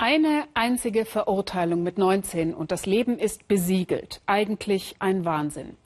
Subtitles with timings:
[0.00, 4.20] Eine einzige Verurteilung mit 19 und das Leben ist besiegelt.
[4.26, 5.76] Eigentlich ein Wahnsinn.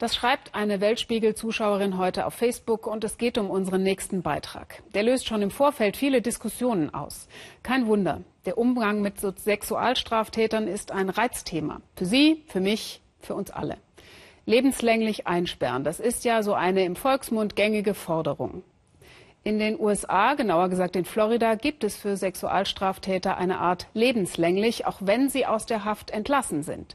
[0.00, 4.82] Das schreibt eine Weltspiegel-Zuschauerin heute auf Facebook und es geht um unseren nächsten Beitrag.
[4.92, 7.28] Der löst schon im Vorfeld viele Diskussionen aus.
[7.62, 8.22] Kein Wunder.
[8.44, 11.80] Der Umgang mit Sexualstraftätern ist ein Reizthema.
[11.94, 13.76] Für Sie, für mich, für uns alle.
[14.46, 18.64] Lebenslänglich einsperren, das ist ja so eine im Volksmund gängige Forderung.
[19.42, 24.98] In den USA, genauer gesagt in Florida, gibt es für Sexualstraftäter eine Art lebenslänglich, auch
[25.00, 26.94] wenn sie aus der Haft entlassen sind.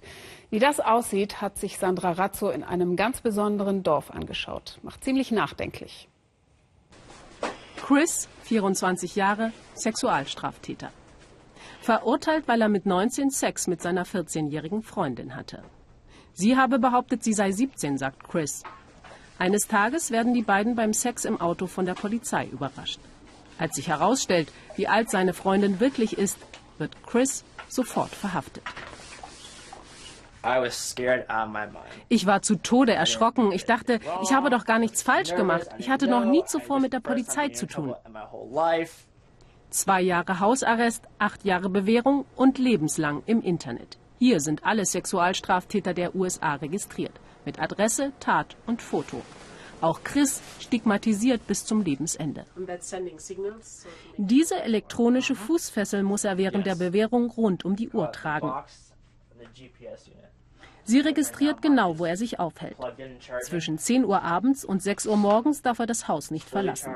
[0.51, 4.77] Wie das aussieht, hat sich Sandra Razzo in einem ganz besonderen Dorf angeschaut.
[4.83, 6.07] Macht ziemlich nachdenklich.
[7.77, 10.91] Chris, 24 Jahre, Sexualstraftäter.
[11.81, 15.63] Verurteilt, weil er mit 19 Sex mit seiner 14-jährigen Freundin hatte.
[16.33, 18.63] Sie habe behauptet, sie sei 17, sagt Chris.
[19.37, 22.99] Eines Tages werden die beiden beim Sex im Auto von der Polizei überrascht.
[23.57, 26.37] Als sich herausstellt, wie alt seine Freundin wirklich ist,
[26.77, 28.63] wird Chris sofort verhaftet.
[32.07, 33.51] Ich war zu Tode erschrocken.
[33.51, 35.67] Ich dachte, ich habe doch gar nichts falsch gemacht.
[35.79, 37.95] Ich hatte noch nie zuvor mit der Polizei zu tun.
[39.71, 43.97] Zwei Jahre Hausarrest, acht Jahre Bewährung und lebenslang im Internet.
[44.25, 47.11] Hier sind alle Sexualstraftäter der USA registriert
[47.45, 49.21] mit Adresse, Tat und Foto.
[49.81, 52.43] Auch Chris stigmatisiert bis zum Lebensende.
[54.17, 58.51] Diese elektronische Fußfessel muss er während der Bewährung rund um die Uhr tragen.
[60.85, 62.77] Sie registriert genau, wo er sich aufhält.
[63.43, 66.95] Zwischen 10 Uhr abends und 6 Uhr morgens darf er das Haus nicht verlassen.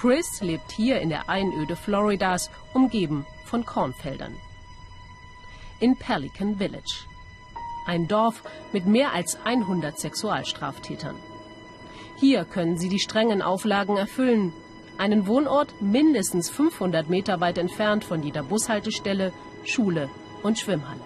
[0.00, 4.34] Chris lebt hier in der Einöde Floridas, umgeben von Kornfeldern
[5.80, 7.06] in Pelican Village.
[7.86, 11.16] Ein Dorf mit mehr als 100 Sexualstraftätern.
[12.16, 14.52] Hier können sie die strengen Auflagen erfüllen.
[14.98, 19.32] Einen Wohnort mindestens 500 Meter weit entfernt von jeder Bushaltestelle,
[19.64, 20.10] Schule
[20.42, 21.00] und Schwimmhalle.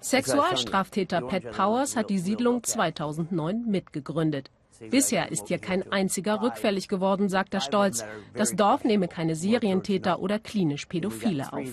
[0.00, 4.50] Sexualstraftäter Pat Powers hat die Siedlung 2009 mitgegründet.
[4.90, 8.04] Bisher ist hier kein einziger rückfällig geworden, sagt er stolz.
[8.34, 11.68] Das Dorf nehme keine Serientäter oder klinisch Pädophile auf.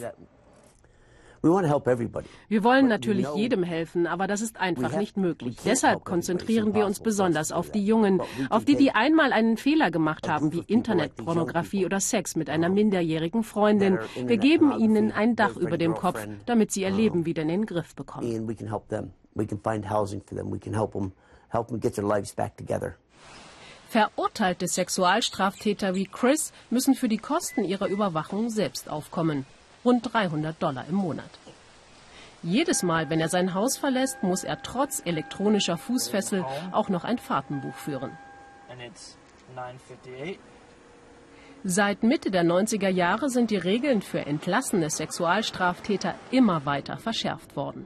[1.42, 5.58] Wir wollen natürlich jedem helfen, aber das ist einfach nicht möglich.
[5.64, 10.28] Deshalb konzentrieren wir uns besonders auf die Jungen, auf die, die einmal einen Fehler gemacht
[10.28, 14.00] haben, wie Internetpornografie oder Sex mit einer minderjährigen Freundin.
[14.26, 17.66] Wir geben ihnen ein Dach über dem Kopf, damit sie ihr Leben wieder in den
[17.66, 18.48] Griff bekommen.
[23.90, 29.46] Verurteilte Sexualstraftäter wie Chris müssen für die Kosten ihrer Überwachung selbst aufkommen
[29.84, 31.30] rund 300 Dollar im Monat.
[32.44, 37.18] Jedes Mal, wenn er sein Haus verlässt, muss er trotz elektronischer Fußfessel auch noch ein
[37.18, 38.12] Fahrtenbuch führen.
[41.64, 47.86] Seit Mitte der 90er Jahre sind die Regeln für entlassene Sexualstraftäter immer weiter verschärft worden.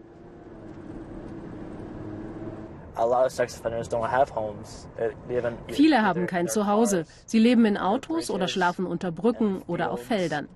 [5.68, 7.06] Viele haben kein Zuhause.
[7.26, 10.48] Sie leben in Autos oder schlafen unter Brücken oder auf Feldern.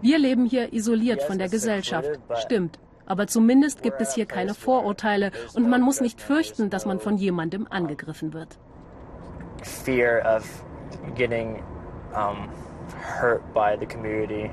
[0.00, 2.08] Wir leben hier isoliert von der Gesellschaft.
[2.34, 2.78] Stimmt.
[3.06, 7.16] Aber zumindest gibt es hier keine Vorurteile und man muss nicht fürchten, dass man von
[7.16, 8.58] jemandem angegriffen wird.
[9.62, 10.64] Fear of
[11.14, 11.62] getting
[12.14, 12.48] um,
[13.20, 14.50] hurt by the community.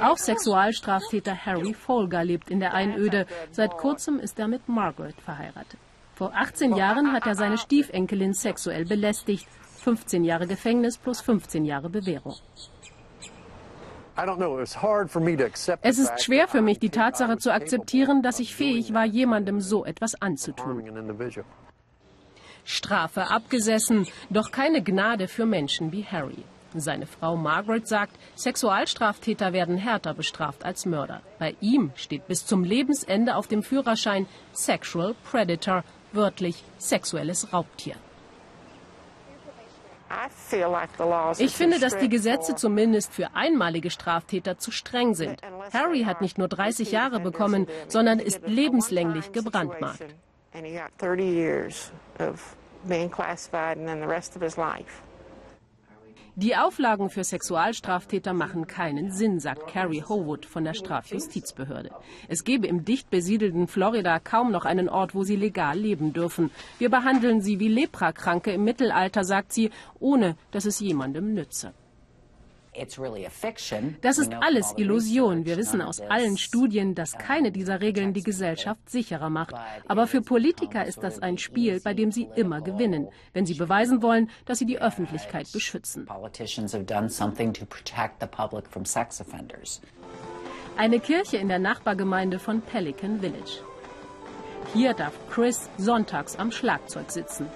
[0.00, 3.26] Auch Sexualstraftäter Harry Folger lebt in der Einöde.
[3.50, 5.78] Seit kurzem ist er mit Margaret verheiratet.
[6.14, 9.46] Vor 18 Jahren hat er seine Stiefenkelin sexuell belästigt.
[9.82, 12.34] 15 Jahre Gefängnis plus 15 Jahre Bewährung.
[15.82, 19.84] Es ist schwer für mich, die Tatsache zu akzeptieren, dass ich fähig war, jemandem so
[19.84, 20.84] etwas anzutun.
[22.64, 26.44] Strafe abgesessen, doch keine Gnade für Menschen wie Harry.
[26.80, 31.20] Seine Frau Margaret sagt, Sexualstraftäter werden härter bestraft als Mörder.
[31.38, 37.96] Bei ihm steht bis zum Lebensende auf dem Führerschein Sexual Predator, wörtlich sexuelles Raubtier.
[41.38, 45.40] Ich finde, dass die Gesetze zumindest für einmalige Straftäter zu streng sind.
[45.72, 50.04] Harry hat nicht nur 30 Jahre bekommen, sondern ist lebenslänglich gebrandmarkt.
[56.36, 61.90] Die Auflagen für Sexualstraftäter machen keinen Sinn, sagt Carrie Howood von der Strafjustizbehörde.
[62.26, 66.50] Es gebe im dicht besiedelten Florida kaum noch einen Ort, wo sie legal leben dürfen.
[66.80, 69.70] Wir behandeln sie wie Leprakranke im Mittelalter, sagt sie,
[70.00, 71.72] ohne dass es jemandem nütze.
[74.00, 75.44] Das ist alles Illusion.
[75.44, 79.54] Wir wissen aus allen Studien, dass keine dieser Regeln die Gesellschaft sicherer macht.
[79.86, 84.02] Aber für Politiker ist das ein Spiel, bei dem sie immer gewinnen, wenn sie beweisen
[84.02, 86.08] wollen, dass sie die Öffentlichkeit beschützen.
[90.76, 93.62] Eine Kirche in der Nachbargemeinde von Pelican Village.
[94.72, 97.46] Hier darf Chris sonntags am Schlagzeug sitzen.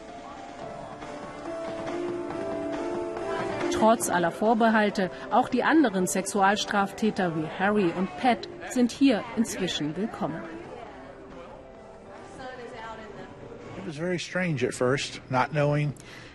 [3.79, 10.43] Trotz aller Vorbehalte, auch die anderen Sexualstraftäter wie Harry und Pat sind hier inzwischen willkommen.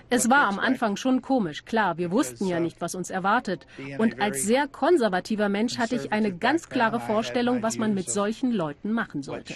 [0.10, 3.68] Es war am Anfang schon komisch, klar, wir wussten ja nicht, was uns erwartet.
[3.98, 8.52] Und als sehr konservativer Mensch hatte ich eine ganz klare Vorstellung, was man mit solchen
[8.52, 9.54] Leuten machen sollte.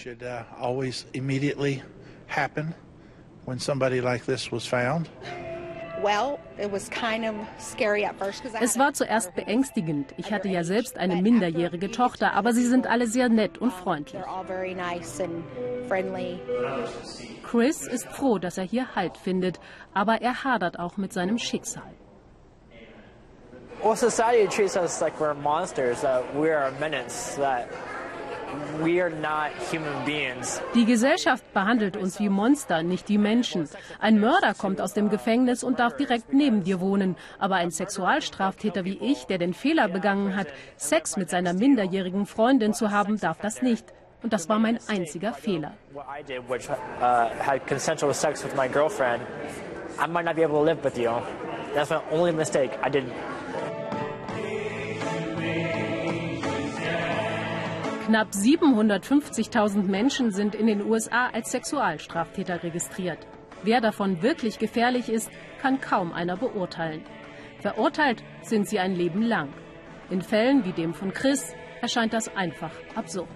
[8.62, 10.14] Es war zuerst beängstigend.
[10.18, 14.22] Ich hatte ja selbst eine minderjährige Tochter, aber sie sind alle sehr nett und freundlich.
[17.44, 19.60] Chris ist froh, dass er hier Halt findet,
[19.94, 21.94] aber er hadert auch mit seinem Schicksal.
[23.84, 27.70] Well, society treats us like we're monsters, that we are a menace, that
[30.76, 33.70] die Gesellschaft behandelt uns wie Monster, nicht wie Menschen.
[34.00, 37.16] Ein Mörder kommt aus dem Gefängnis und darf direkt neben dir wohnen.
[37.40, 42.74] Aber ein Sexualstraftäter wie ich, der den Fehler begangen hat, Sex mit seiner minderjährigen Freundin
[42.74, 43.86] zu haben, darf das nicht.
[44.24, 45.74] Und das war mein einziger Fehler.
[50.00, 51.12] I might not be able to live with you.
[51.74, 52.72] That's my only mistake.
[52.84, 53.06] I did
[58.08, 63.18] Knapp 750.000 Menschen sind in den USA als Sexualstraftäter registriert.
[63.64, 65.30] Wer davon wirklich gefährlich ist,
[65.62, 67.04] kann kaum einer beurteilen.
[67.60, 69.50] Verurteilt sind sie ein Leben lang.
[70.10, 73.28] In Fällen wie dem von Chris erscheint das einfach absurd.